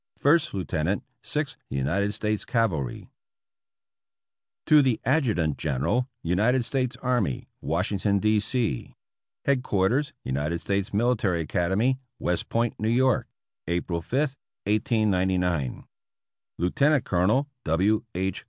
(First 0.17 0.51
Lieutenant 0.51 1.03
Sixth 1.21 1.57
United 1.69 2.13
States 2.15 2.43
Cavalry) 2.43 3.07
To 4.65 4.81
THE 4.81 4.99
Adjutant 5.05 5.59
General 5.59 6.09
United 6.23 6.65
States 6.65 6.97
Army, 7.03 7.49
Washington, 7.61 8.17
D, 8.17 8.39
C. 8.39 8.95
303 9.45 9.45
APPENDIX 9.45 9.45
E 9.45 9.45
Headquarters 9.45 10.13
United 10.23 10.59
States 10.59 10.91
Military 10.91 11.41
Academy, 11.41 11.99
West 12.17 12.49
Point, 12.49 12.73
N. 12.83 12.97
Y., 12.99 13.21
April 13.67 14.01
5, 14.01 14.19
1899. 14.63 15.83
Lieutenant 16.57 17.03
Colonel 17.03 17.47
W. 17.63 18.03
H. 18.15 18.39